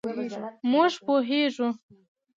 [0.71, 1.67] مونږ پوهیږو